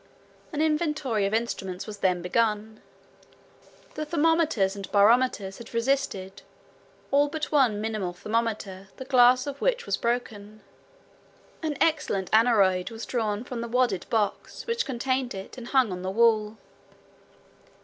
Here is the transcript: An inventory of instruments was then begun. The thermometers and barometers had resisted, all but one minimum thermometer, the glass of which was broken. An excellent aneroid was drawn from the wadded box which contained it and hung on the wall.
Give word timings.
An 0.51 0.63
inventory 0.63 1.27
of 1.27 1.33
instruments 1.35 1.85
was 1.85 1.99
then 1.99 2.23
begun. 2.23 2.81
The 3.93 4.03
thermometers 4.03 4.75
and 4.75 4.91
barometers 4.91 5.59
had 5.59 5.75
resisted, 5.75 6.41
all 7.11 7.27
but 7.27 7.51
one 7.51 7.79
minimum 7.79 8.11
thermometer, 8.15 8.87
the 8.97 9.05
glass 9.05 9.45
of 9.45 9.61
which 9.61 9.85
was 9.85 9.97
broken. 9.97 10.61
An 11.61 11.77
excellent 11.79 12.31
aneroid 12.33 12.89
was 12.89 13.05
drawn 13.05 13.43
from 13.43 13.61
the 13.61 13.67
wadded 13.67 14.07
box 14.09 14.65
which 14.65 14.87
contained 14.87 15.35
it 15.35 15.55
and 15.55 15.67
hung 15.67 15.91
on 15.91 16.01
the 16.01 16.09
wall. 16.09 16.57